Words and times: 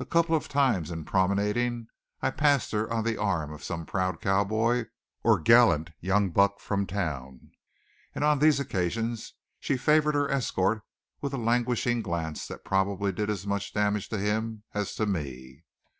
A 0.00 0.04
couple 0.04 0.34
of 0.34 0.48
times 0.48 0.90
in 0.90 1.04
promenading 1.04 1.86
I 2.20 2.32
passed 2.32 2.72
her 2.72 2.92
on 2.92 3.04
the 3.04 3.16
arm 3.16 3.52
of 3.52 3.62
some 3.62 3.86
proud 3.86 4.20
cowboy 4.20 4.86
or 5.22 5.38
gallant 5.38 5.90
young 6.00 6.30
buck 6.30 6.58
from 6.58 6.84
town, 6.84 7.52
and 8.12 8.24
on 8.24 8.40
these 8.40 8.58
occasions 8.58 9.34
she 9.60 9.76
favored 9.76 10.16
her 10.16 10.28
escort 10.28 10.82
with 11.20 11.32
a 11.32 11.36
languishing 11.38 12.02
glance 12.02 12.44
that 12.48 12.64
probably 12.64 13.12
did 13.12 13.30
as 13.30 13.46
much 13.46 13.72
damage 13.72 14.08
to 14.08 14.18
him 14.18 14.64
as 14.74 14.96
to 14.96 15.06
me. 15.06 15.62